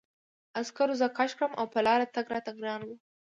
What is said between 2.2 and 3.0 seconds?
راته ګران و